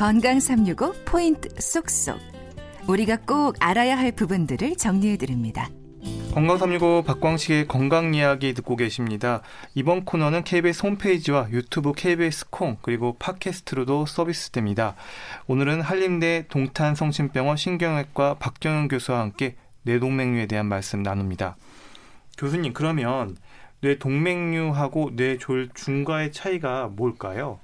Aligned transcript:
건강 0.00 0.40
365 0.40 0.94
포인트 1.04 1.50
쏙쏙. 1.60 2.18
우리가 2.88 3.18
꼭 3.18 3.54
알아야 3.60 3.98
할 3.98 4.12
부분들을 4.12 4.76
정리해 4.76 5.18
드립니다. 5.18 5.68
건강 6.32 6.58
365 6.58 7.02
박광식의 7.02 7.66
건강 7.66 8.14
이야기 8.14 8.54
듣고 8.54 8.76
계십니다. 8.76 9.42
이번 9.74 10.04
코너는 10.04 10.44
KBS 10.44 10.86
홈페이지와 10.86 11.50
유튜브 11.50 11.92
KBS 11.92 12.50
콩 12.50 12.76
그리고 12.82 13.16
팟캐스트로도 13.18 14.06
서비스됩니다. 14.06 14.94
오늘은 15.48 15.80
한림대 15.80 16.46
동탄성심병원 16.48 17.56
신경외과 17.56 18.34
박정현 18.34 18.86
교수와 18.86 19.18
함께 19.18 19.56
뇌동맥류에 19.82 20.46
대한 20.46 20.66
말씀 20.66 21.02
나눕니다. 21.02 21.56
교수님 22.38 22.74
그러면 22.74 23.36
뇌동맥류하고 23.80 25.10
뇌졸 25.14 25.70
중과의 25.74 26.30
차이가 26.30 26.86
뭘까요? 26.86 27.58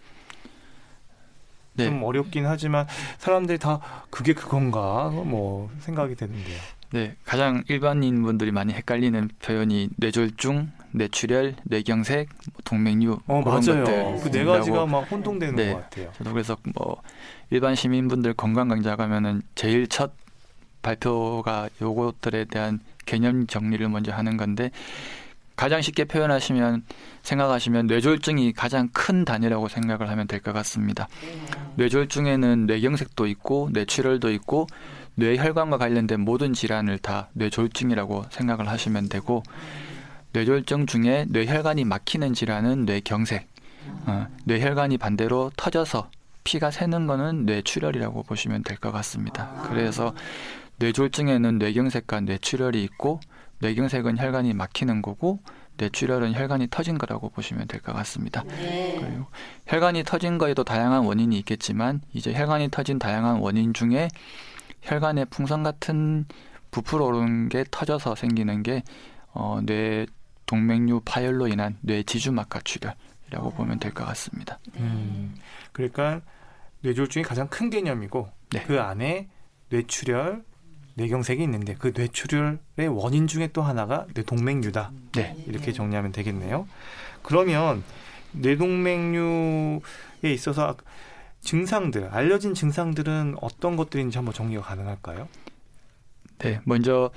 네. 1.75 1.85
좀 1.85 2.03
어렵긴 2.03 2.47
하지만 2.47 2.87
사람들이 3.19 3.59
다 3.59 3.81
그게 4.11 4.33
그건가 4.33 5.11
뭐 5.11 5.71
생각이 5.81 6.17
되는데요. 6.17 6.59
네, 6.93 7.17
가장 7.25 7.63
일반인 7.69 8.23
분들이 8.23 8.53
많이 8.53 8.73
헷갈리는 8.73 9.29
표현이 9.43 9.91
뇌졸중, 9.97 10.71
뇌출혈, 10.93 11.57
뇌경색, 11.65 12.29
뭐 12.53 12.61
동맥류 12.65 13.19
어, 13.27 13.43
그런 13.45 13.61
맞아요. 13.85 14.19
그네 14.23 14.45
가지가 14.45 14.87
막 14.87 15.01
혼동되는 15.11 15.57
네, 15.57 15.73
것 15.73 15.81
같아요. 15.83 16.13
저도 16.17 16.33
그래서 16.33 16.57
뭐 16.75 17.03
일반 17.51 17.75
시민분들 17.75 18.35
건강 18.35 18.69
강좌 18.69 18.97
가면은 18.97 19.43
제일 19.55 19.89
첫 19.89 20.13
발표가 20.83 21.69
요것들에 21.83 22.45
대한 22.45 22.79
개념 23.05 23.47
정리를 23.47 23.87
먼저 23.89 24.13
하는 24.13 24.37
건데 24.37 24.71
가장 25.57 25.81
쉽게 25.83 26.05
표현하시면 26.05 26.85
생각하시면 27.23 27.87
뇌졸중이 27.89 28.53
가장 28.53 28.89
큰 28.93 29.25
단위라고 29.25 29.69
생각을 29.69 30.09
하면 30.11 30.27
될 30.29 30.41
것 30.41 30.53
같습니다. 30.53 31.09
뇌졸중에는 31.77 32.67
뇌경색도 32.67 33.27
있고 33.27 33.71
뇌출혈도 33.73 34.31
있고 34.33 34.67
뇌 35.17 35.37
혈관과 35.37 35.79
관련된 35.79 36.21
모든 36.21 36.53
질환을 36.53 36.99
다 36.99 37.29
뇌졸중이라고 37.33 38.27
생각을 38.31 38.69
하시면 38.69 39.09
되고 39.09 39.43
뇌졸중 40.33 40.85
중에 40.87 41.25
뇌혈관이 41.31 41.85
막히는 41.85 42.35
질환은 42.35 42.85
뇌경색, 42.85 43.49
어, 44.07 44.27
뇌혈관이 44.45 44.99
반대로 44.99 45.51
터져서 45.57 46.11
피가 46.45 46.71
새는 46.71 47.07
거는 47.07 47.47
뇌출혈이라고 47.47 48.23
보시면 48.25 48.63
될 48.63 48.77
것 48.77 48.93
같습니다. 48.93 49.63
그래서 49.69 50.15
뇌졸중에는 50.79 51.59
뇌경색과 51.59 52.21
뇌출혈이 52.21 52.83
있고 52.85 53.21
뇌경색은 53.61 54.19
혈관이 54.19 54.53
막히는 54.53 55.01
거고 55.01 55.41
뇌출혈은 55.79 56.35
혈관이 56.35 56.69
터진 56.71 56.99
거라고 56.99 57.31
보시면 57.31 57.67
될 57.69 57.81
것 57.81 57.95
같습니다. 57.95 58.45
네. 58.45 58.97
그리고 59.01 59.27
혈관이 59.67 60.05
터진 60.05 60.37
거에도 60.37 60.63
다양한 60.65 61.05
원인이 61.05 61.39
있겠지만 61.39 62.03
이제 62.13 62.35
혈관이 62.35 62.69
터진 62.71 62.99
다양한 62.99 63.37
원인 63.39 63.73
중에 63.73 64.09
혈관에 64.87 65.25
풍선 65.27 65.63
같은 65.65 66.27
부풀어 66.71 67.07
오르는 67.07 67.49
게 67.49 67.65
터져서 67.71 68.15
생기는 68.15 68.63
게 68.63 68.83
어, 69.33 69.61
뇌 69.65 70.07
동맥류 70.47 71.03
파열로 71.05 71.49
인한 71.49 71.77
뇌 71.81 72.03
지주막하 72.05 72.61
출혈이라고 72.63 73.51
보면 73.57 73.81
될 73.81 73.93
것 73.93 74.05
같습니다. 74.07 74.59
음, 74.77 75.35
그러니까 75.73 76.21
뇌졸중이 76.83 77.25
가장 77.25 77.49
큰 77.49 77.69
개념이고 77.69 78.29
네. 78.53 78.63
그 78.63 78.81
안에 78.81 79.29
뇌출혈, 79.71 80.45
뇌경색이 80.95 81.43
있는데 81.43 81.75
그 81.75 81.93
뇌출혈의 81.95 82.89
원인 82.89 83.27
중에 83.27 83.49
또 83.49 83.63
하나가 83.63 84.07
뇌동맥류다. 84.15 84.93
네. 85.17 85.35
이렇게 85.49 85.73
정리하면 85.73 86.13
되겠네요. 86.13 86.69
그러면 87.23 87.83
뇌동맥류에 88.33 89.81
있어서 90.33 90.77
증상들, 91.47 92.09
알려진 92.09 92.55
증상들은 92.55 93.37
어떤 93.41 93.77
것들인지 93.77 94.19
한번 94.19 94.35
정리가 94.35 94.63
가능할까요? 94.63 95.29
네, 96.39 96.61
먼저 96.65 97.11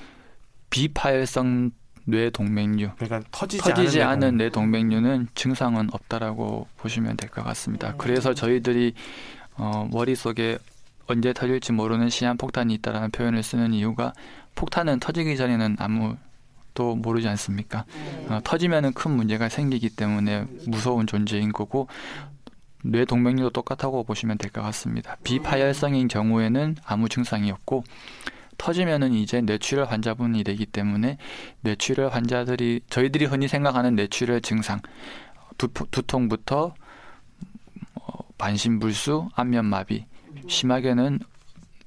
비파열성 0.69 1.71
뇌동맥류. 2.05 2.91
그러니까 2.97 3.21
터지지, 3.31 3.61
터지지 3.63 4.01
않은 4.01 4.37
뇌동맥류는 4.37 5.27
증상은 5.35 5.89
없다라고 5.91 6.67
보시면 6.77 7.17
될 7.17 7.29
것 7.29 7.43
같습니다. 7.43 7.93
그래서 7.97 8.33
저희들이 8.33 8.93
어, 9.55 9.87
머릿속에 9.91 10.57
언제 11.07 11.33
터질지 11.33 11.71
모르는 11.73 12.09
시한폭탄이 12.09 12.73
있다라는 12.75 13.11
표현을 13.11 13.43
쓰는 13.43 13.73
이유가 13.73 14.13
폭탄은 14.55 14.99
터지기 14.99 15.37
전에는 15.37 15.75
아무도 15.79 16.95
모르지 16.95 17.27
않습니까? 17.27 17.85
어, 18.29 18.39
터지면은 18.43 18.93
큰 18.93 19.11
문제가 19.11 19.49
생기기 19.49 19.89
때문에 19.89 20.45
무서운 20.67 21.07
존재인 21.07 21.51
거고 21.51 21.87
뇌 22.83 23.05
동맥류도 23.05 23.49
똑같다고 23.51 24.03
보시면 24.03 24.37
될 24.37 24.51
것 24.51 24.61
같습니다. 24.61 25.17
비파열성인 25.23 26.07
경우에는 26.07 26.77
아무 26.85 27.09
증상이 27.09 27.51
없고 27.51 27.83
터지면은 28.57 29.13
이제 29.13 29.41
뇌출혈 29.41 29.85
환자분이 29.85 30.43
되기 30.43 30.65
때문에 30.65 31.17
뇌출혈 31.61 32.09
환자들이 32.09 32.81
저희들이 32.89 33.25
흔히 33.25 33.47
생각하는 33.47 33.95
뇌출혈 33.95 34.41
증상 34.41 34.79
두, 35.57 35.67
두통부터 35.67 36.73
어, 37.95 38.13
반신불수, 38.37 39.29
안면마비, 39.35 40.05
심하게는 40.47 41.19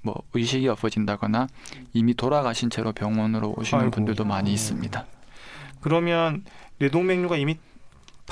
뭐 0.02 0.22
의식이 0.34 0.66
없어진다거나 0.68 1.46
이미 1.92 2.14
돌아가신 2.14 2.70
채로 2.70 2.92
병원으로 2.92 3.54
오시는 3.56 3.82
아이고. 3.84 3.90
분들도 3.92 4.24
많이 4.24 4.52
있습니다. 4.52 5.06
그러면 5.80 6.44
뇌동맥류가 6.78 7.36
이미 7.36 7.56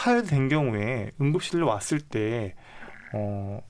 파열된 0.00 0.48
경우에 0.48 1.10
응급실로 1.20 1.66
왔을 1.66 2.00
때 2.00 2.54
어, 3.12 3.60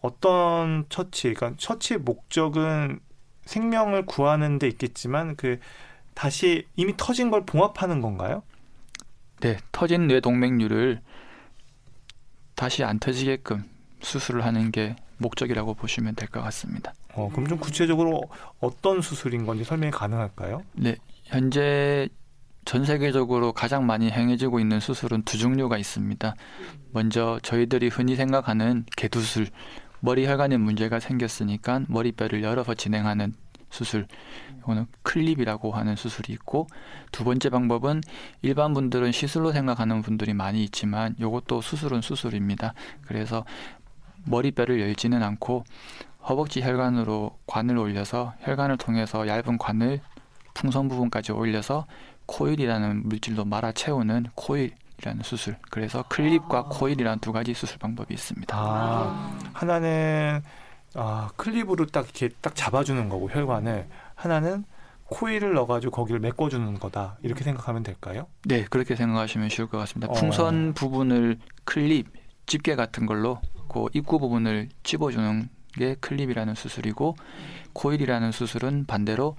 어떤 0.00 0.84
처치, 0.88 1.34
그러니까 1.34 1.56
처치의 1.56 2.00
목적은 2.00 2.98
생명을 3.44 4.04
구하는 4.04 4.58
데 4.58 4.66
있겠지만 4.66 5.36
그 5.36 5.60
다시 6.14 6.66
이미 6.74 6.94
터진 6.96 7.30
걸 7.30 7.46
봉합하는 7.46 8.00
건가요? 8.00 8.42
네, 9.40 9.56
터진 9.70 10.08
뇌 10.08 10.18
동맥류를 10.18 11.00
다시 12.56 12.82
안 12.82 12.98
터지게끔 12.98 13.64
수술을 14.00 14.44
하는 14.44 14.72
게 14.72 14.96
목적이라고 15.18 15.74
보시면 15.74 16.16
될 16.16 16.28
것 16.28 16.42
같습니다. 16.42 16.92
어, 17.14 17.28
그럼 17.30 17.46
좀 17.46 17.58
구체적으로 17.58 18.22
어떤 18.58 19.00
수술인 19.00 19.46
건지 19.46 19.62
설명이 19.62 19.92
가능할까요? 19.92 20.64
네, 20.72 20.96
현재 21.22 22.08
전 22.68 22.84
세계적으로 22.84 23.54
가장 23.54 23.86
많이 23.86 24.10
행해지고 24.10 24.60
있는 24.60 24.78
수술은 24.78 25.22
두 25.22 25.38
종류가 25.38 25.78
있습니다. 25.78 26.34
먼저 26.92 27.40
저희들이 27.42 27.88
흔히 27.88 28.14
생각하는 28.14 28.84
개두술, 28.94 29.46
머리 30.00 30.26
혈관에 30.26 30.58
문제가 30.58 31.00
생겼으니까 31.00 31.84
머리뼈를 31.88 32.42
열어서 32.42 32.74
진행하는 32.74 33.32
수술, 33.70 34.06
이거는 34.58 34.84
클립이라고 35.02 35.72
하는 35.72 35.96
수술이 35.96 36.34
있고 36.34 36.66
두 37.10 37.24
번째 37.24 37.48
방법은 37.48 38.02
일반 38.42 38.74
분들은 38.74 39.12
시술로 39.12 39.52
생각하는 39.52 40.02
분들이 40.02 40.34
많이 40.34 40.62
있지만 40.64 41.14
이것도 41.18 41.62
수술은 41.62 42.02
수술입니다. 42.02 42.74
그래서 43.00 43.46
머리뼈를 44.26 44.78
열지는 44.78 45.22
않고 45.22 45.64
허벅지 46.28 46.60
혈관으로 46.60 47.38
관을 47.46 47.78
올려서 47.78 48.34
혈관을 48.40 48.76
통해서 48.76 49.26
얇은 49.26 49.56
관을 49.56 50.02
풍선 50.52 50.88
부분까지 50.88 51.32
올려서 51.32 51.86
코일이라는 52.28 53.08
물질로 53.08 53.44
말아 53.44 53.72
채우는 53.72 54.26
코일 54.34 54.74
이라는 54.98 55.22
수술. 55.22 55.56
그래서 55.70 56.04
클립과 56.08 56.58
아. 56.58 56.64
코일이라는 56.64 57.20
두 57.20 57.32
가지 57.32 57.54
수술 57.54 57.78
방법이 57.78 58.14
있습니다. 58.14 58.56
아, 58.56 59.38
하나는 59.52 60.42
아, 60.94 61.30
클립으로 61.36 61.86
딱 61.86 62.04
이렇게 62.04 62.28
딱 62.40 62.54
잡아주는 62.54 63.08
거고 63.08 63.30
혈관을 63.30 63.86
하나는 64.14 64.64
코일을 65.04 65.54
넣어가지고 65.54 65.90
거기를 65.92 66.20
메꿔주는 66.20 66.78
거다 66.78 67.16
이렇게 67.22 67.44
생각하면 67.44 67.82
될까요? 67.82 68.26
네, 68.44 68.64
그렇게 68.64 68.94
생각하시면 68.94 69.48
쉬울 69.48 69.68
것 69.68 69.78
같습니다. 69.78 70.12
어. 70.12 70.14
풍선 70.14 70.74
부분을 70.74 71.38
클립, 71.64 72.08
집게 72.46 72.76
같은 72.76 73.06
걸로 73.06 73.40
그 73.68 73.86
입구 73.94 74.18
부분을 74.18 74.68
찝어주는 74.82 75.48
게 75.74 75.94
클립이라는 76.00 76.54
수술이고 76.54 77.16
코일이라는 77.72 78.32
수술은 78.32 78.86
반대로 78.86 79.36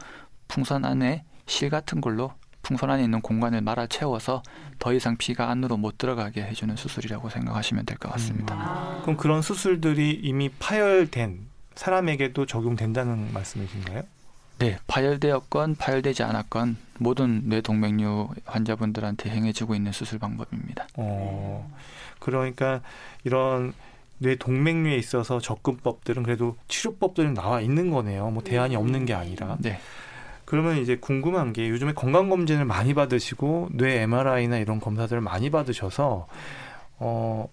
풍선 0.48 0.86
안에 0.86 1.26
실 1.46 1.70
같은 1.70 2.00
걸로 2.00 2.32
풍선 2.62 2.90
안에 2.92 3.04
있는 3.04 3.22
공간을 3.22 3.62
말아 3.62 3.88
채워서 3.88 4.44
더 4.80 4.94
이상 4.94 5.18
피가 5.18 5.50
안으로 5.50 5.78
못 5.78 5.98
들어가게 5.98 6.44
해주는 6.44 6.76
수술이라고 6.76 7.30
생각하시면 7.30 7.86
될 7.86 7.98
것 7.98 8.12
같습니다. 8.14 8.54
음. 8.56 8.60
아. 8.62 9.00
그럼 9.02 9.18
그런 9.18 9.42
수술들이 9.42 10.20
이미 10.24 10.50
파열된 10.50 11.48
사람에게도 11.76 12.46
적용된다는 12.46 13.32
말씀이신가요? 13.34 14.04
네, 14.60 14.78
파열되었건 14.88 15.76
파열되지 15.76 16.24
않았건 16.24 16.76
모든 17.00 17.44
뇌동맥류 17.48 18.30
환자분들한테 18.46 19.30
행해지고 19.30 19.74
있는 19.76 19.94
수술 19.94 20.20
방법입니다. 20.20 20.86
어, 20.96 21.72
그러니까 22.20 22.82
이런 23.24 23.74
뇌 24.18 24.36
동맥류에 24.36 24.98
있어서 24.98 25.40
접근법들은 25.40 26.24
그래도 26.24 26.58
치료법들은 26.68 27.36
나와 27.36 27.62
있는 27.62 27.90
거네요. 27.90 28.30
뭐 28.32 28.44
대안이 28.44 28.76
없는 28.76 29.06
게 29.06 29.14
아니라. 29.14 29.56
네. 29.60 29.80
그러면 30.50 30.78
이제 30.78 30.98
궁금한 30.98 31.54
게 31.54 31.70
요즘에 31.70 31.94
건강 31.94 32.28
검진을 32.28 32.66
많이 32.66 32.96
받으시고 32.96 33.70
뇌 33.74 34.02
MRI나 34.02 34.58
이런 34.58 34.80
검사들을 34.80 35.22
많이 35.22 35.52
받으셔서 35.52 36.26
어, 36.98 37.50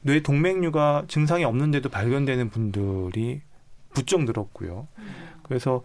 뇌 0.00 0.20
동맥류가 0.24 1.04
증상이 1.06 1.44
없는데도 1.44 1.88
발견되는 1.88 2.50
분들이 2.50 3.42
부쩍 3.94 4.24
늘었고요. 4.24 4.88
그래서 5.44 5.82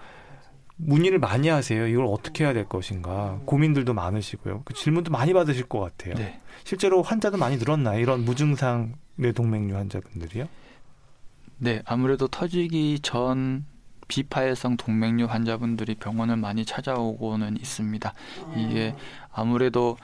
문의를 0.77 1.19
많이 1.19 1.47
하세요. 1.47 1.85
이걸 1.85 2.07
어떻게 2.07 2.43
해야 2.43 2.53
될 2.53 2.65
것인가 2.67 3.39
고민들도 3.45 3.93
많으시고요. 3.93 4.63
그 4.65 4.73
질문도 4.73 5.11
많이 5.11 5.33
받으실 5.33 5.67
것 5.69 5.79
같아요. 5.79 6.15
네. 6.15 6.39
실제로 6.63 7.03
환자도 7.03 7.37
많이 7.37 7.57
늘었나요? 7.57 7.99
이런 7.99 8.25
무증상 8.25 8.95
뇌동맥류 9.17 9.75
환자분들이요? 9.75 10.47
네, 11.59 11.83
아무래도 11.85 12.27
터지기 12.27 13.01
전 13.03 13.65
비파열성 14.07 14.77
동맥류 14.77 15.25
환자분들이 15.25 15.95
병원을 15.95 16.37
많이 16.37 16.65
찾아오고는 16.65 17.57
있습니다. 17.57 18.13
이게 18.55 18.95
아무래도 19.31 19.97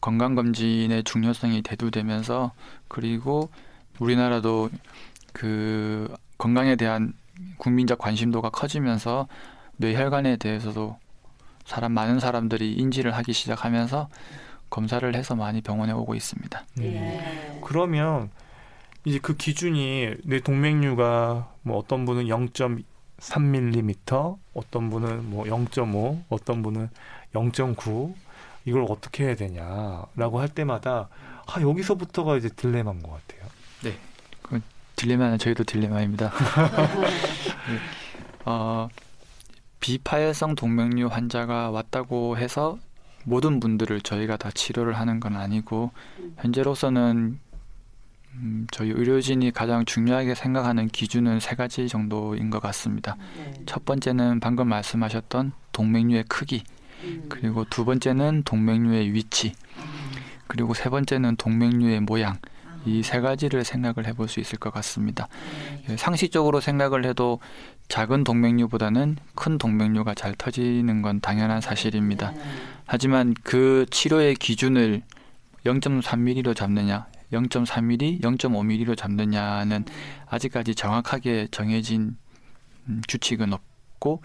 건강검진의 0.00 1.04
중요성이 1.04 1.62
대두되면서 1.62 2.52
그리고 2.88 3.50
우리나라도 3.98 4.70
그 5.32 6.14
건강에 6.38 6.76
대한 6.76 7.12
국민적 7.58 7.98
관심도가 7.98 8.50
커지면서 8.50 9.26
뇌혈관에 9.76 10.36
대해서도 10.36 10.98
사람 11.64 11.92
많은 11.92 12.20
사람들이 12.20 12.74
인지를 12.74 13.14
하기 13.16 13.32
시작하면서 13.32 14.08
검사를 14.70 15.14
해서 15.14 15.34
많이 15.34 15.60
병원에 15.60 15.92
오고 15.92 16.14
있습니다. 16.14 16.64
네. 16.76 17.60
그러면 17.64 18.30
이제 19.04 19.18
그 19.20 19.36
기준이 19.36 20.14
뇌 20.24 20.40
동맥류가 20.40 21.52
뭐 21.62 21.78
어떤 21.78 22.04
분은 22.04 22.28
0.3mm, 23.18 24.38
어떤 24.54 24.90
분은 24.90 25.30
뭐 25.30 25.44
0.5, 25.44 26.22
어떤 26.28 26.62
분은 26.62 26.90
0.9 27.34 28.14
이걸 28.64 28.84
어떻게 28.88 29.24
해야 29.24 29.36
되냐라고 29.36 30.40
할 30.40 30.48
때마다 30.48 31.08
아 31.46 31.60
여기서부터가 31.60 32.36
이제 32.36 32.48
딜레마인 32.48 33.02
것 33.02 33.12
같아요. 33.12 33.48
네, 33.82 33.98
그 34.42 34.60
딜레마는 34.96 35.38
저희도 35.38 35.64
딜레마입니다. 35.64 36.30
네. 37.68 37.78
어, 38.44 38.88
비파열성 39.80 40.56
동맥류 40.56 41.06
환자가 41.06 41.70
왔다고 41.70 42.38
해서 42.38 42.78
모든 43.24 43.60
분들을 43.60 44.00
저희가 44.00 44.36
다 44.36 44.50
치료를 44.50 44.94
하는 44.94 45.20
건 45.20 45.36
아니고 45.36 45.90
현재로서는 46.38 47.40
음, 48.38 48.66
저희 48.70 48.90
의료진이 48.90 49.52
가장 49.52 49.84
중요하게 49.84 50.34
생각하는 50.34 50.88
기준은 50.88 51.40
세 51.40 51.54
가지 51.54 51.88
정도인 51.88 52.50
것 52.50 52.60
같습니다. 52.60 53.16
네. 53.36 53.52
첫 53.66 53.84
번째는 53.84 54.40
방금 54.40 54.68
말씀하셨던 54.68 55.52
동맥류의 55.72 56.24
크기, 56.28 56.64
음. 57.04 57.26
그리고 57.28 57.64
두 57.68 57.84
번째는 57.84 58.42
동맥류의 58.44 59.12
위치, 59.12 59.54
그리고 60.46 60.74
세 60.74 60.90
번째는 60.90 61.36
동맥류의 61.36 62.00
모양. 62.00 62.38
이세 62.88 63.20
가지를 63.20 63.64
생각을 63.64 64.06
해볼 64.06 64.28
수 64.28 64.38
있을 64.38 64.60
것 64.60 64.72
같습니다. 64.74 65.26
네. 65.88 65.92
예, 65.94 65.96
상식적으로 65.96 66.60
생각을 66.60 67.04
해도 67.04 67.40
작은 67.88 68.22
동맥류보다는 68.22 69.16
큰 69.34 69.58
동맥류가 69.58 70.14
잘 70.14 70.36
터지는 70.36 71.02
건 71.02 71.20
당연한 71.20 71.60
사실입니다. 71.60 72.30
네. 72.30 72.40
하지만 72.86 73.34
그 73.42 73.86
치료의 73.90 74.36
기준을 74.36 75.02
0.3mm로 75.64 76.54
잡느냐, 76.54 77.06
0.3mm, 77.32 78.20
0.5mm로 78.22 78.96
잡느냐는 78.96 79.84
아직까지 80.28 80.74
정확하게 80.74 81.48
정해진 81.50 82.16
음, 82.88 83.02
규칙은 83.08 83.52
없고 83.52 84.22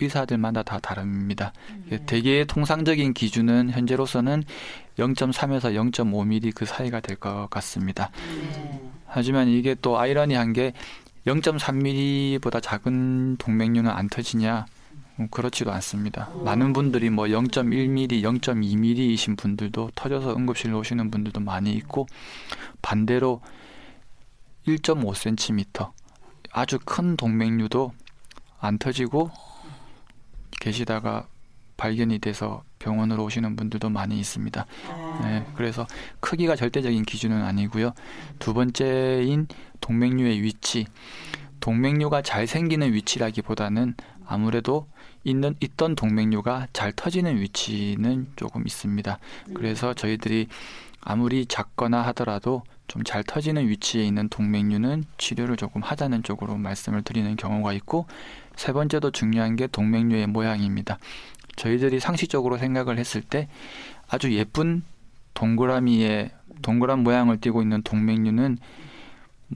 의사들마다 0.00 0.62
다 0.62 0.80
다릅니다. 0.80 1.52
네. 1.88 2.04
대개의 2.06 2.46
통상적인 2.46 3.14
기준은 3.14 3.70
현재로서는 3.70 4.42
0.3에서 4.98 5.74
0.5mm 5.92 6.54
그 6.54 6.64
사이가 6.64 7.00
될 7.00 7.16
것 7.16 7.48
같습니다. 7.50 8.10
네. 8.40 8.80
하지만 9.06 9.48
이게 9.48 9.76
또 9.80 9.98
아이러니한 9.98 10.52
게 10.54 10.72
0.3mm보다 11.26 12.60
작은 12.62 13.36
동맥류는 13.36 13.90
안 13.90 14.08
터지냐? 14.08 14.66
음, 15.22 15.28
그렇지도 15.30 15.72
않습니다. 15.72 16.28
오. 16.34 16.44
많은 16.44 16.72
분들이 16.72 17.10
뭐 17.10 17.26
0.1mm, 17.26 18.22
0.2mm이신 18.22 19.36
분들도 19.36 19.90
터져서 19.94 20.34
응급실로 20.36 20.78
오시는 20.78 21.10
분들도 21.10 21.40
많이 21.40 21.72
있고 21.72 22.06
반대로 22.80 23.40
1.5cm 24.66 25.90
아주 26.52 26.78
큰 26.84 27.16
동맥류도 27.16 27.92
안 28.60 28.78
터지고 28.78 29.30
계시다가 30.60 31.26
발견이 31.76 32.18
돼서 32.20 32.62
병원으로 32.78 33.24
오시는 33.24 33.56
분들도 33.56 33.88
많이 33.88 34.18
있습니다. 34.18 34.66
아. 34.88 35.20
네, 35.24 35.44
그래서 35.56 35.86
크기가 36.20 36.54
절대적인 36.54 37.02
기준은 37.04 37.42
아니고요. 37.42 37.92
두 38.38 38.54
번째인 38.54 39.48
동맥류의 39.80 40.42
위치. 40.42 40.86
동맥류가 41.58 42.22
잘 42.22 42.46
생기는 42.46 42.92
위치라기보다는 42.92 43.94
아무래도 44.26 44.86
있는 45.24 45.54
있던 45.60 45.94
동맥류가 45.94 46.68
잘 46.72 46.92
터지는 46.92 47.40
위치는 47.40 48.28
조금 48.36 48.66
있습니다. 48.66 49.18
그래서 49.54 49.94
저희들이 49.94 50.48
아무리 51.00 51.46
작거나 51.46 52.02
하더라도 52.06 52.62
좀 52.88 53.04
잘 53.04 53.24
터지는 53.24 53.68
위치에 53.68 54.04
있는 54.04 54.28
동맥류는 54.28 55.04
치료를 55.16 55.56
조금 55.56 55.80
하자는 55.82 56.22
쪽으로 56.24 56.56
말씀을 56.58 57.02
드리는 57.02 57.36
경우가 57.36 57.72
있고 57.72 58.06
세 58.54 58.72
번째도 58.72 59.12
중요한 59.12 59.56
게 59.56 59.66
동맥류의 59.66 60.26
모양입니다. 60.26 60.98
저희들이 61.56 62.00
상식적으로 62.00 62.58
생각을 62.58 62.98
했을 62.98 63.22
때 63.22 63.48
아주 64.08 64.34
예쁜 64.34 64.82
동그라미의 65.34 66.30
동그란 66.60 67.02
모양을 67.02 67.40
띠고 67.40 67.62
있는 67.62 67.82
동맥류는 67.82 68.58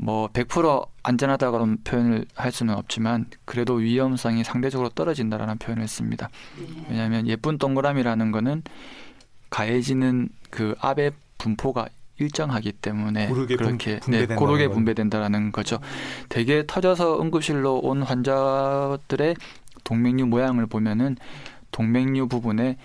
뭐 0.01 0.29
100% 0.29 0.89
안전하다 1.03 1.51
그런 1.51 1.79
표현을 1.85 2.27
할 2.35 2.53
수는 2.53 2.75
없지만 2.75 3.27
그래도 3.45 3.75
위험성이 3.75 4.45
상대적으로 4.45 4.89
떨어진다라는 4.91 5.59
표현을 5.59 5.83
했습니다. 5.83 6.29
왜냐하면 6.89 7.27
예쁜 7.27 7.59
동그라미라는 7.59 8.33
거는 8.33 8.63
가해지는 9.51 10.29
그 10.51 10.75
압의 10.81 11.13
분포가 11.39 11.89
일정하기 12.19 12.73
때문에 12.73 13.29
고르게 13.29 13.57
그렇게 13.57 14.01
네, 14.09 14.27
고르게 14.27 14.69
분배된다라는 14.69 15.53
거죠. 15.53 15.79
대개 16.29 16.65
터져서 16.67 17.21
응급실로 17.21 17.79
온 17.79 18.03
환자들의 18.03 19.37
동맥류 19.85 20.27
모양을 20.27 20.67
보면은 20.67 21.17
동맥류 21.73 22.29
부분에 22.29 22.77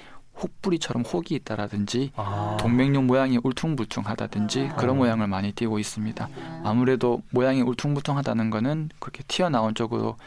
혹부리처럼 0.41 1.03
혹이 1.03 1.35
있다라든지 1.35 2.11
아. 2.15 2.57
동맥류 2.59 3.01
모양이 3.01 3.37
울퉁불퉁하다든지 3.43 4.69
아. 4.71 4.75
그런 4.75 4.97
모양을 4.97 5.27
많이 5.27 5.51
띄고 5.51 5.79
있습니다. 5.79 6.29
아무래도 6.63 7.21
모양이 7.31 7.61
울퉁불퉁하다는 7.61 8.49
거는 8.49 8.89
그렇게 8.99 9.23
튀어나온 9.27 9.75
쪽으로 9.75 10.17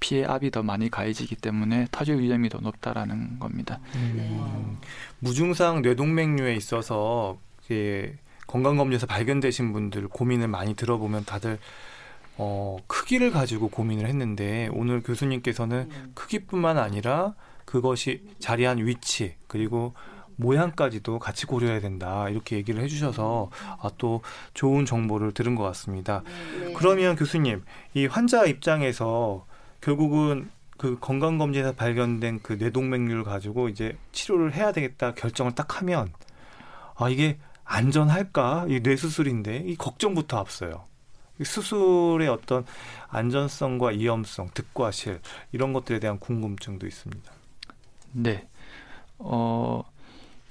피해 0.00 0.24
압이 0.24 0.50
더 0.50 0.62
많이 0.62 0.90
가해지기 0.90 1.36
때문에 1.36 1.88
터질 1.90 2.20
위험이 2.20 2.48
더 2.48 2.58
높다라는 2.58 3.38
겁니다. 3.38 3.80
음. 3.96 4.78
무증상 5.18 5.82
뇌동맥류에 5.82 6.54
있어서 6.54 7.38
건강검진에서 8.46 9.06
발견되신 9.06 9.72
분들 9.72 10.08
고민을 10.08 10.48
많이 10.48 10.74
들어보면 10.74 11.24
다들 11.24 11.58
어, 12.36 12.76
크기를 12.86 13.32
가지고 13.32 13.68
고민을 13.68 14.06
했는데 14.06 14.68
오늘 14.72 15.02
교수님께서는 15.02 15.88
음. 15.90 16.12
크기뿐만 16.14 16.78
아니라 16.78 17.34
그것이 17.68 18.22
자리한 18.38 18.78
위치 18.78 19.34
그리고 19.46 19.92
모양까지도 20.36 21.18
같이 21.18 21.44
고려해야 21.44 21.80
된다 21.80 22.30
이렇게 22.30 22.56
얘기를 22.56 22.82
해주셔서 22.82 23.50
아, 23.82 23.90
또 23.98 24.22
좋은 24.54 24.86
정보를 24.86 25.32
들은 25.32 25.54
것 25.54 25.64
같습니다. 25.64 26.22
네. 26.60 26.72
그러면 26.72 27.14
교수님 27.14 27.62
이 27.92 28.06
환자 28.06 28.46
입장에서 28.46 29.44
결국은 29.82 30.50
그 30.78 30.96
건강 30.98 31.36
검진에서 31.36 31.72
발견된 31.72 32.40
그 32.42 32.54
뇌동맥류를 32.54 33.24
가지고 33.24 33.68
이제 33.68 33.98
치료를 34.12 34.54
해야 34.54 34.72
되겠다 34.72 35.12
결정을 35.12 35.54
딱 35.54 35.82
하면 35.82 36.10
아 36.94 37.10
이게 37.10 37.38
안전할까? 37.64 38.66
이 38.68 38.80
뇌수술인데 38.80 39.64
이 39.66 39.76
걱정부터 39.76 40.38
앞서요. 40.38 40.86
수술의 41.42 42.28
어떤 42.28 42.64
안전성과 43.08 43.88
위험성, 43.88 44.48
득과 44.54 44.90
실 44.90 45.20
이런 45.52 45.74
것들에 45.74 46.00
대한 46.00 46.18
궁금증도 46.18 46.86
있습니다. 46.86 47.37
네. 48.12 48.46
어 49.18 49.82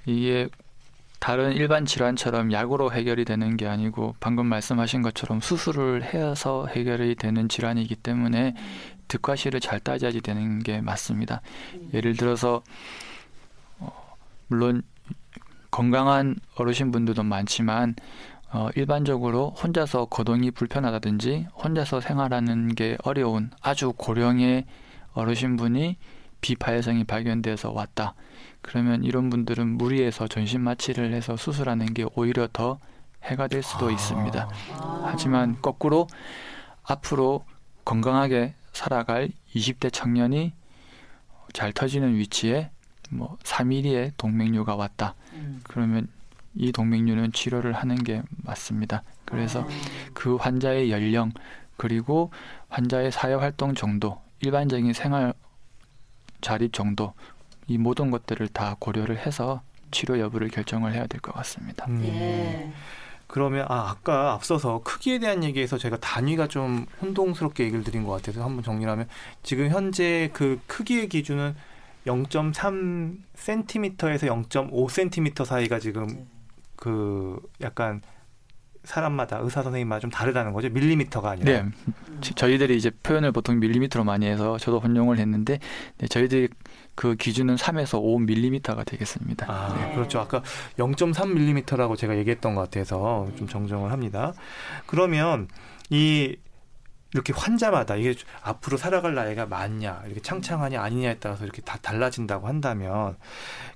이게 0.05 0.49
다른 1.19 1.53
일반 1.53 1.85
질환처럼 1.85 2.51
약으로 2.51 2.91
해결이 2.91 3.25
되는 3.25 3.57
게 3.57 3.67
아니고 3.67 4.15
방금 4.19 4.45
말씀하신 4.45 5.01
것처럼 5.01 5.41
수술을 5.41 6.03
해서 6.03 6.67
해결이 6.67 7.15
되는 7.15 7.49
질환이기 7.49 7.95
때문에 7.95 8.55
득과 9.07 9.35
실을 9.35 9.59
잘 9.59 9.79
따져야지 9.79 10.21
되는 10.21 10.59
게 10.59 10.81
맞습니다. 10.81 11.41
예를 11.93 12.15
들어서 12.15 12.61
어, 13.79 13.91
물론 14.47 14.83
건강한 15.71 16.35
어르신 16.55 16.91
분들도 16.91 17.23
많지만 17.23 17.95
어, 18.51 18.69
일반적으로 18.75 19.49
혼자서 19.51 20.05
거동이 20.05 20.51
불편하다든지 20.51 21.47
혼자서 21.63 21.99
생활하는 21.99 22.75
게 22.75 22.97
어려운 23.03 23.51
아주 23.61 23.91
고령의 23.97 24.65
어르신 25.13 25.57
분이 25.57 25.97
비파열성이 26.41 27.03
발견돼서 27.03 27.71
왔다. 27.71 28.13
그러면 28.61 29.03
이런 29.03 29.29
분들은 29.29 29.77
무리해서 29.77 30.27
전신 30.27 30.61
마취를 30.61 31.13
해서 31.13 31.37
수술하는 31.37 31.93
게 31.93 32.05
오히려 32.15 32.47
더 32.51 32.79
해가 33.23 33.47
될 33.47 33.63
수도 33.63 33.87
아. 33.87 33.91
있습니다. 33.91 34.49
하지만 35.03 35.57
거꾸로 35.61 36.07
앞으로 36.83 37.45
건강하게 37.85 38.53
살아갈 38.73 39.29
20대 39.55 39.91
청년이 39.91 40.53
잘 41.53 41.73
터지는 41.73 42.15
위치에 42.15 42.69
뭐 43.09 43.37
3mm의 43.43 44.11
동맥류가 44.17 44.75
왔다. 44.75 45.15
음. 45.33 45.61
그러면 45.63 46.07
이 46.55 46.71
동맥류는 46.71 47.31
치료를 47.31 47.73
하는 47.73 47.95
게 48.03 48.21
맞습니다. 48.43 49.03
그래서 49.25 49.61
아. 49.61 49.67
그 50.13 50.35
환자의 50.35 50.91
연령 50.91 51.31
그리고 51.77 52.31
환자의 52.69 53.11
사회 53.11 53.35
활동 53.35 53.75
정도, 53.75 54.19
일반적인 54.41 54.93
생활 54.93 55.33
자립 56.47 56.71
정도 56.71 57.13
이 57.67 57.77
모든 57.77 58.09
것들을 58.09 58.47
다 58.47 58.77
고려를 58.79 59.17
해서 59.17 59.61
치료 59.91 60.17
여부를 60.17 60.47
결정을 60.47 60.93
해야 60.93 61.05
될 61.07 61.19
것 61.19 61.33
같습니다. 61.35 61.85
음. 61.89 62.01
예. 62.05 62.71
그러면 63.27 63.65
아 63.67 63.89
아까 63.89 64.31
앞서서 64.31 64.79
크기에 64.85 65.19
대한 65.19 65.43
얘기에서 65.43 65.77
제가 65.77 65.97
단위가 65.97 66.47
좀 66.47 66.85
혼동스럽게 67.01 67.65
얘기를 67.65 67.83
드린 67.83 68.05
것 68.05 68.13
같아서 68.13 68.45
한번 68.45 68.63
정리하면 68.63 69.09
지금 69.43 69.69
현재 69.69 70.29
그 70.31 70.61
크기의 70.67 71.09
기준은 71.09 71.53
0.3cm에서 72.05 74.47
0.5cm 74.47 75.43
사이가 75.43 75.79
지금 75.79 76.07
네. 76.07 76.25
그 76.77 77.41
약간 77.59 78.01
사람마다 78.87 79.39
의사 79.41 79.61
선생님마다 79.63 79.99
좀 79.99 80.09
다르다는 80.09 80.53
거죠 80.53 80.69
밀리미터가 80.69 81.31
아니라 81.31 81.63
네, 81.63 81.69
지- 82.21 82.33
저희들이 82.33 82.75
이제 82.77 82.89
표현을 83.03 83.31
보통 83.31 83.59
밀리미터로 83.59 84.03
많이 84.05 84.25
해서 84.25 84.57
저도 84.57 84.79
혼용을 84.79 85.19
했는데 85.19 85.59
네, 85.97 86.07
저희들이 86.07 86.49
그 86.95 87.15
기준은 87.15 87.55
3에서 87.57 88.01
5밀리미터가 88.01 88.85
되겠습니다. 88.85 89.45
아, 89.47 89.75
네. 89.77 89.93
그렇죠. 89.93 90.19
아까 90.19 90.41
0.3mm라고 90.79 91.95
제가 91.97 92.17
얘기했던 92.17 92.55
것 92.55 92.61
같아서 92.61 93.27
좀 93.37 93.47
정정을 93.47 93.91
합니다. 93.91 94.33
그러면 94.87 95.47
이 95.89 96.35
이렇게 97.13 97.33
환자마다 97.33 97.95
이게 97.95 98.15
앞으로 98.41 98.77
살아갈 98.77 99.15
나이가 99.15 99.45
많냐, 99.45 100.01
이렇게 100.05 100.21
창창하냐 100.21 100.81
아니냐에 100.81 101.17
따라서 101.19 101.43
이렇게 101.45 101.61
다 101.61 101.77
달라진다고 101.81 102.47
한다면 102.47 103.15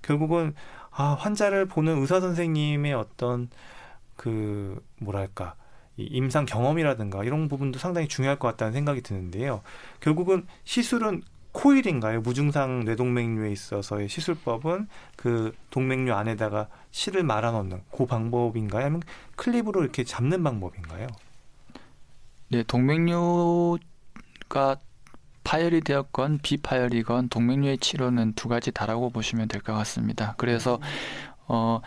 결국은 0.01 0.53
아, 0.91 1.15
환자를 1.17 1.67
보는 1.67 1.99
의사 2.01 2.19
선생님의 2.19 2.93
어떤 2.93 3.49
그 4.21 4.79
뭐랄까 4.99 5.55
이 5.97 6.03
임상 6.03 6.45
경험이라든가 6.45 7.23
이런 7.23 7.47
부분도 7.47 7.79
상당히 7.79 8.07
중요할 8.07 8.37
것 8.37 8.49
같다는 8.49 8.71
생각이 8.71 9.01
드는데요. 9.01 9.63
결국은 9.99 10.45
시술은 10.63 11.23
코일인가요? 11.53 12.21
무증상 12.21 12.85
뇌동맥류에 12.85 13.51
있어서의 13.51 14.07
시술법은 14.09 14.87
그 15.15 15.53
동맥류 15.71 16.13
안에다가 16.13 16.67
실을 16.91 17.23
말아 17.23 17.51
넣는 17.51 17.81
그 17.91 18.05
방법인가요? 18.05 18.83
아니면 18.85 19.01
클립으로 19.37 19.81
이렇게 19.81 20.03
잡는 20.03 20.43
방법인가요? 20.43 21.07
네, 22.49 22.61
동맥류가 22.63 23.79
파열이 25.43 25.81
되었건 25.81 26.39
비파열이건 26.43 27.29
동맥류의 27.29 27.79
치료는 27.79 28.33
두 28.33 28.47
가지 28.47 28.71
다라고 28.71 29.09
보시면 29.09 29.47
될 29.47 29.61
것 29.63 29.73
같습니다. 29.73 30.35
그래서 30.37 30.79
어, 31.47 31.81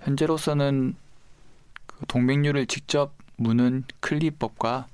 현재로서는 0.00 0.94
그 0.94 1.02
동맥류를 2.08 2.66
직접 2.66 3.14
무는 3.36 3.84
클립법과 4.00 4.86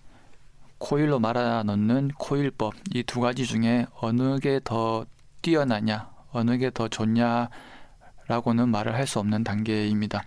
코일로 0.79 1.19
말아 1.19 1.63
넣는 1.65 2.13
코일법 2.19 2.75
이 2.95 3.03
두 3.03 3.21
가지 3.21 3.45
중에 3.47 3.87
어느 4.01 4.39
게 4.39 4.61
더 4.63 5.05
뛰어나냐, 5.43 6.09
어느 6.31 6.57
게 6.59 6.71
더 6.71 6.89
좋냐라고는 6.89 8.69
말을 8.69 8.95
할 8.95 9.07
수 9.07 9.19
없는 9.19 9.45
단계입니다. 9.45 10.23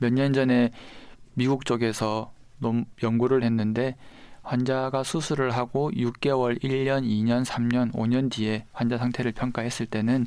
몇 0.00 0.12
년 0.12 0.32
전에 0.32 0.70
미국 1.34 1.64
쪽에서 1.64 2.32
논- 2.58 2.84
연구를 3.02 3.42
했는데 3.44 3.96
환자가 4.42 5.02
수술을 5.04 5.50
하고 5.52 5.90
6개월, 5.92 6.60
1년, 6.62 7.04
2년, 7.04 7.44
3년, 7.44 7.92
5년 7.92 8.30
뒤에 8.30 8.64
환자 8.72 8.98
상태를 8.98 9.32
평가했을 9.32 9.86
때는 9.86 10.26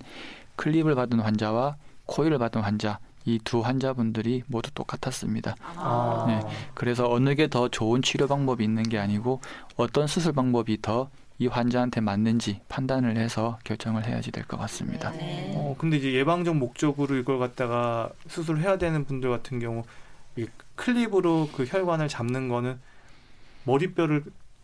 클립을 0.55 0.95
받은 0.95 1.19
환자와 1.19 1.75
코일을 2.05 2.37
받은 2.37 2.61
환자 2.61 2.99
이 3.25 3.39
두 3.43 3.59
환자분들이 3.61 4.43
모두 4.47 4.71
똑같았습니다. 4.71 5.55
아. 5.75 6.25
네. 6.27 6.39
그래서 6.73 7.09
어느 7.09 7.35
게 7.35 7.47
더 7.47 7.67
좋은 7.69 8.01
치료 8.01 8.27
방법이 8.27 8.63
있는 8.63 8.83
게 8.83 8.97
아니고 8.97 9.41
어떤 9.77 10.07
수술 10.07 10.33
방법이 10.33 10.81
더 10.81 11.09
이 11.39 11.47
환자한테 11.47 12.01
맞는지 12.01 12.59
판단을 12.69 13.17
해서 13.17 13.57
결정을 13.63 14.05
해야지 14.05 14.31
될 14.31 14.45
것 14.45 14.57
같습니다. 14.59 15.09
네. 15.13 15.51
어, 15.55 15.73
근데 15.75 15.97
이제 15.97 16.13
예방적 16.13 16.55
목적으로 16.55 17.15
이걸 17.15 17.39
갖다가 17.39 18.11
수술해야 18.27 18.77
되는 18.77 19.05
분들 19.05 19.27
같은 19.31 19.57
경우 19.59 19.83
이 20.37 20.45
클립으로 20.75 21.49
그 21.51 21.65
혈관을 21.65 22.09
잡는 22.09 22.47
거는 22.47 22.79
머리뼈를 23.63 24.23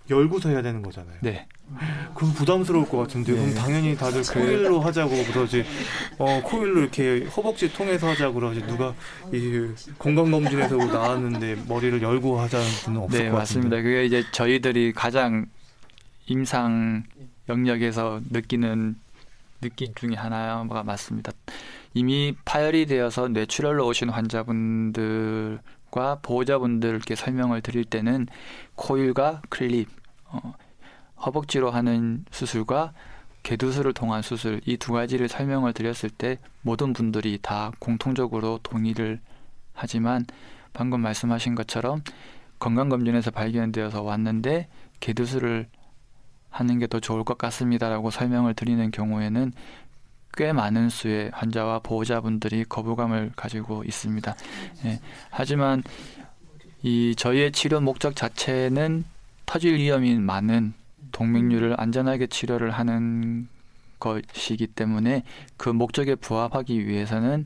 열고서 0.10 0.50
해야 0.50 0.62
되는 0.62 0.82
거잖아요. 0.82 1.18
네. 1.22 1.48
그럼 2.16 2.34
부담스러울 2.34 2.88
것 2.88 2.98
같은데 2.98 3.34
네. 3.34 3.40
그럼 3.40 3.54
당연히 3.56 3.96
다들 3.96 4.24
코일로 4.24 4.80
하자고 4.80 5.12
그러지 5.26 5.66
어 6.18 6.42
코일로 6.44 6.82
이렇게 6.82 7.26
허벅지 7.26 7.72
통해서 7.74 8.08
하자고 8.08 8.36
그러지 8.36 8.66
누가 8.68 8.94
이 9.34 9.70
건강 10.00 10.32
검진에서 10.32 10.78
나왔는데 10.78 11.64
머리를 11.68 12.02
열고 12.02 12.40
하자는 12.40 12.66
분은 12.86 13.02
없을 13.02 13.20
네, 13.24 13.30
것 13.30 13.38
맞습니다. 13.38 13.70
같은데 13.76 13.84
그게 13.84 14.06
이제 14.06 14.24
저희들이 14.32 14.94
가장 14.94 15.46
임상 16.28 17.04
영역에서 17.50 18.22
느끼는 18.30 18.96
느낌 19.62 19.94
중에 19.96 20.16
하나가 20.16 20.84
맞습니다. 20.84 21.32
이미 21.94 22.36
파열이 22.46 22.86
되어서 22.86 23.28
뇌출혈로 23.28 23.86
오신 23.88 24.10
환자분들 24.10 25.60
과 25.92 26.20
보호자분들께 26.22 27.16
설명을 27.16 27.62
드릴 27.62 27.86
때는 27.86 28.28
코일과 28.76 29.42
클립, 29.50 29.88
어, 30.26 30.54
허벅지로 31.26 31.72
하는 31.72 32.26
수술과 32.32 32.94
개두술을 33.44 33.94
통한 33.94 34.22
수술 34.22 34.60
이 34.66 34.78
두 34.78 34.92
가지를 34.92 35.30
설명을 35.30 35.74
드렸을 35.74 36.10
때 36.10 36.40
모든 36.62 36.92
분들이 36.94 37.40
다 37.42 37.72
공통적으로 37.80 38.60
동의를 38.62 39.22
하지만 39.74 40.26
방금 40.74 41.02
말씀하신 41.02 41.56
것처럼 41.56 42.02
건강검진에서 42.60 43.32
발견되어서 43.32 44.02
왔는데 44.04 44.68
개두술을 45.00 45.68
하는 46.50 46.80
게 46.80 46.88
더 46.88 47.00
좋을 47.00 47.24
것 47.24 47.38
같습니다라고 47.38 48.10
설명을 48.12 48.54
드리는 48.54 48.92
경우에는 48.92 49.54
꽤 50.38 50.54
많은 50.54 50.90
수의 50.90 51.32
환자와 51.34 51.80
보호자분들이 51.80 52.64
거부감을 52.64 53.34
가지고 53.36 53.84
있습니다. 53.84 54.36
예, 54.86 55.00
하지만 55.32 55.84
이 56.84 57.16
저희의 57.18 57.52
치료 57.52 57.82
목적 57.82 58.16
자체는 58.16 59.04
터질 59.48 59.76
위험이 59.76 60.16
많은 60.16 60.74
동맥류를 61.12 61.76
안전하게 61.80 62.28
치료를 62.28 62.70
하는 62.70 63.50
것이기 64.00 64.68
때문에 64.68 65.24
그 65.58 65.70
목적에 65.70 66.14
부합하기 66.14 66.88
위해서는 66.88 67.46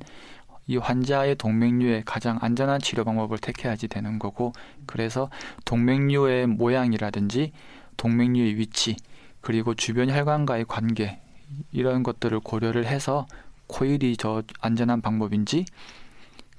이 0.67 0.75
환자의 0.75 1.35
동맥류의 1.35 2.03
가장 2.05 2.39
안전한 2.41 2.81
치료 2.81 3.05
방법을 3.05 3.37
택해야지 3.37 3.87
되는 3.87 4.19
거고 4.19 4.51
그래서 4.85 5.29
동맥류의 5.63 6.47
모양이라든지 6.47 7.53
동맥류의 7.95 8.57
위치 8.57 8.97
그리고 9.39 9.73
주변 9.75 10.09
혈관과의 10.09 10.65
관계 10.67 11.21
이런 11.71 12.03
것들을 12.03 12.39
고려를 12.41 12.85
해서 12.85 13.27
코일이 13.67 14.17
더 14.17 14.43
안전한 14.59 15.01
방법인지 15.01 15.65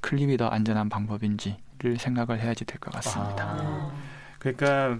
클립이 0.00 0.36
더 0.36 0.48
안전한 0.48 0.88
방법인지를 0.88 1.98
생각을 1.98 2.40
해야지 2.40 2.64
될 2.64 2.78
것 2.78 2.92
같습니다. 2.94 3.44
아, 3.44 3.92
그러니까 4.38 4.98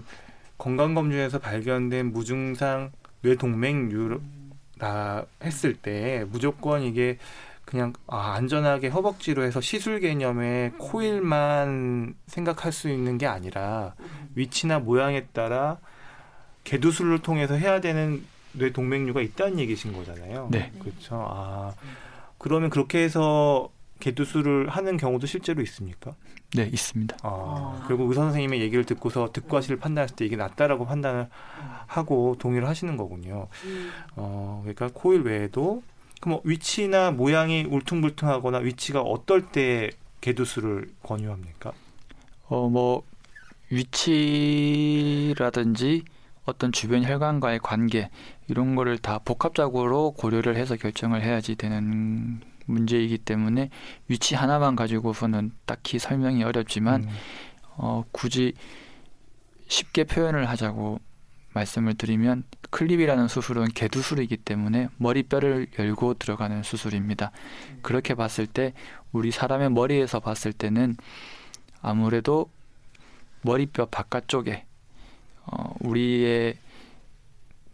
건강검진에서 0.57 1.39
발견된 1.39 2.13
무증상 2.13 2.91
뇌동맥류라 3.21 4.19
했을 5.43 5.75
때 5.75 6.25
무조건 6.29 6.83
이게 6.83 7.17
그냥 7.65 7.93
아, 8.07 8.33
안전하게 8.33 8.89
허벅지로 8.89 9.43
해서 9.43 9.61
시술 9.61 9.99
개념의 9.99 10.73
코일만 10.77 12.15
생각할 12.27 12.71
수 12.71 12.89
있는 12.89 13.17
게 13.17 13.25
아니라 13.25 13.95
위치나 14.35 14.79
모양에 14.79 15.25
따라 15.33 15.77
개두술을 16.65 17.19
통해서 17.19 17.55
해야 17.55 17.81
되는 17.81 18.23
뇌 18.53 18.71
동맥류가 18.71 19.21
있다는 19.21 19.59
얘기신 19.59 19.93
거잖아요. 19.93 20.49
네. 20.51 20.71
그렇죠. 20.79 21.25
아 21.27 21.73
그러면 22.37 22.69
그렇게 22.69 22.99
해서 22.99 23.69
개두술을 23.99 24.69
하는 24.69 24.97
경우도 24.97 25.27
실제로 25.27 25.61
있습니까? 25.61 26.15
네, 26.55 26.69
있습니다. 26.71 27.17
아, 27.23 27.29
아. 27.29 27.85
결국 27.87 28.09
의사 28.09 28.21
선생님의 28.23 28.61
얘기를 28.61 28.83
듣고서 28.83 29.31
득과 29.31 29.61
실을 29.61 29.77
판단했을 29.77 30.15
때 30.15 30.25
이게 30.25 30.35
낫다라고 30.35 30.85
판단을 30.85 31.29
하고 31.87 32.35
동의를 32.37 32.67
하시는 32.67 32.95
거군요. 32.97 33.47
음. 33.63 33.91
어, 34.15 34.59
그러니까 34.63 34.89
코일 34.93 35.21
외에도 35.21 35.81
그뭐 36.21 36.41
위치나 36.43 37.09
모양이 37.11 37.63
울퉁불퉁하거나 37.63 38.59
위치가 38.59 39.01
어떨 39.01 39.51
때 39.51 39.89
개두술을 40.21 40.89
권유합니까? 41.03 41.71
어, 42.47 42.69
뭐 42.69 43.03
위치라든지 43.69 44.03
어떤 46.45 46.71
주변 46.71 47.03
혈관과의 47.03 47.59
관계 47.59 48.09
이런 48.47 48.75
거를 48.75 48.97
다 48.97 49.19
복합적으로 49.19 50.11
고려를 50.11 50.55
해서 50.55 50.75
결정을 50.75 51.21
해야지 51.21 51.55
되는 51.55 52.41
문제이기 52.65 53.19
때문에 53.19 53.69
위치 54.07 54.35
하나만 54.35 54.75
가지고서는 54.75 55.51
딱히 55.65 55.99
설명이 55.99 56.43
어렵지만 56.43 57.03
음. 57.03 57.09
어, 57.75 58.03
굳이 58.11 58.53
쉽게 59.67 60.03
표현을 60.03 60.49
하자고 60.49 60.99
말씀을 61.53 61.93
드리면 61.93 62.43
클립이라는 62.71 63.27
수술은 63.27 63.67
개두술이기 63.69 64.37
때문에 64.37 64.89
머리뼈를 64.97 65.67
열고 65.77 66.15
들어가는 66.15 66.63
수술입니다. 66.63 67.31
그렇게 67.81 68.15
봤을 68.15 68.47
때 68.47 68.73
우리 69.11 69.31
사람의 69.31 69.69
머리에서 69.71 70.19
봤을 70.19 70.51
때는 70.51 70.97
아무래도 71.81 72.49
머리뼈 73.43 73.85
바깥쪽에 73.87 74.65
어, 75.45 75.73
우리의 75.79 76.55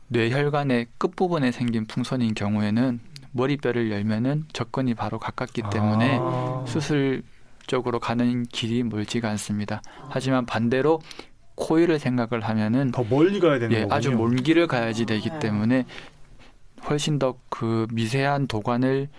뇌혈관의 0.07 0.87
끝부분에 0.97 1.51
생긴 1.51 1.85
풍선인 1.85 2.33
경우에는 2.33 2.99
머리뼈를 3.31 3.91
열면은 3.91 4.45
접근이 4.53 4.95
바로 4.95 5.19
가깝기 5.19 5.63
때문에 5.71 6.17
아. 6.19 6.65
수술적으로 6.67 7.99
가는 7.99 8.43
길이 8.45 8.81
멀지가 8.83 9.29
않습니다. 9.31 9.81
하지만 10.09 10.45
반대로 10.47 10.99
코일을 11.55 11.99
생각을 11.99 12.41
하면은 12.41 12.91
더 12.91 13.03
멀리 13.07 13.39
가야 13.39 13.59
되는 13.59 13.75
예, 13.75 13.81
거군요. 13.81 13.95
아주 13.95 14.11
먼 14.11 14.35
길을 14.35 14.67
가야지 14.67 15.05
되기 15.05 15.29
네. 15.29 15.39
때문에 15.39 15.85
훨씬 16.89 17.19
더 17.19 17.35
그 17.49 17.87
미세한 17.91 18.47
도관을 18.47 19.09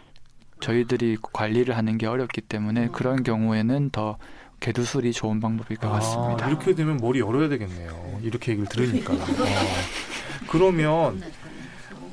저희들이 0.60 1.18
관리를 1.32 1.76
하는 1.76 1.98
게 1.98 2.06
어렵기 2.06 2.40
때문에 2.40 2.86
음. 2.86 2.92
그런 2.92 3.22
경우에는 3.22 3.90
더 3.90 4.16
개두술이 4.60 5.12
좋은 5.12 5.40
방법일 5.40 5.76
것 5.78 5.90
같습니다. 5.90 6.44
아, 6.46 6.48
이렇게 6.48 6.74
되면 6.74 6.98
머리 6.98 7.20
열어야 7.20 7.48
되겠네요. 7.48 8.20
이렇게 8.22 8.52
얘기를 8.52 8.68
들으니까. 8.68 9.12
어. 9.14 9.18
그러면 10.48 11.22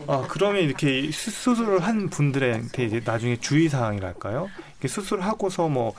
아 0.07 0.25
그러면 0.29 0.61
이렇게 0.63 1.11
수- 1.11 1.31
수술을 1.31 1.79
한 1.83 2.09
분들한테 2.09 2.85
이제 2.85 3.01
나중에 3.03 3.37
주의 3.37 3.67
사항이랄까요? 3.69 4.47
이렇게 4.79 4.87
수술하고서 4.87 5.69
뭐 5.69 5.93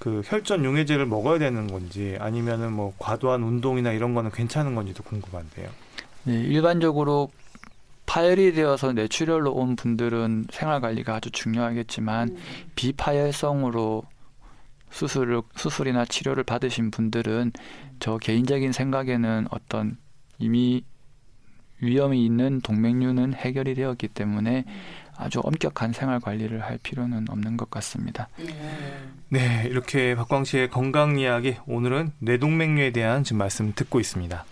그 0.00 0.20
혈전 0.22 0.66
용해제를 0.66 1.06
먹어야 1.06 1.38
되는 1.38 1.66
건지 1.66 2.16
아니면은 2.20 2.74
뭐 2.74 2.92
과도한 2.98 3.42
운동이나 3.42 3.90
이런 3.92 4.12
거는 4.12 4.32
괜찮은 4.32 4.74
건지도 4.74 5.02
궁금한데요. 5.02 5.70
네, 6.24 6.40
일반적으로 6.42 7.30
파열이 8.04 8.52
되어서 8.52 8.92
뇌출혈로 8.92 9.52
온 9.52 9.76
분들은 9.76 10.48
생활 10.52 10.82
관리가 10.82 11.14
아주 11.14 11.30
중요하겠지만 11.30 12.28
음. 12.28 12.36
비파열성으로 12.74 14.02
수술을 14.94 15.42
수술이나 15.56 16.04
치료를 16.04 16.44
받으신 16.44 16.92
분들은 16.92 17.50
저 17.98 18.16
개인적인 18.16 18.70
생각에는 18.70 19.48
어떤 19.50 19.98
이미 20.38 20.84
위험이 21.80 22.24
있는 22.24 22.60
동맥류는 22.60 23.34
해결이 23.34 23.74
되었기 23.74 24.08
때문에 24.08 24.64
아주 25.16 25.40
엄격한 25.42 25.92
생활 25.92 26.20
관리를 26.20 26.62
할 26.62 26.78
필요는 26.78 27.26
없는 27.28 27.56
것 27.56 27.70
같습니다. 27.70 28.28
네. 28.38 28.54
네, 29.30 29.66
이렇게 29.68 30.14
박광 30.14 30.44
씨의 30.44 30.70
건강 30.70 31.18
이야기 31.18 31.56
오늘은 31.66 32.12
뇌동맥류에 32.20 32.92
대한 32.92 33.24
지금 33.24 33.38
말씀 33.38 33.74
듣고 33.74 33.98
있습니다. 33.98 34.44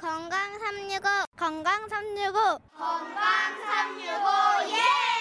건강 0.00 0.58
365 0.58 1.08
건강 1.36 1.88
365 1.88 2.32
건강 2.78 3.24
365 3.66 4.76
예! 4.76 5.13